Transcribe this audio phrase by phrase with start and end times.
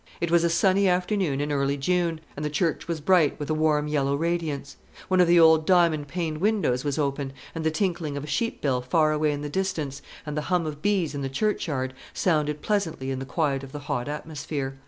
[0.19, 3.53] It was a sunny afternoon in early June, and the church was bright with a
[3.53, 4.77] warm yellow radiance;
[5.09, 8.61] one of the old diamond paned windows was open, and the tinkling of a sheep
[8.61, 12.63] bell far away in the distance, and the hum of bees in the churchyard, sounded
[12.63, 14.79] pleasantly in the quiet of the hot atmosphere.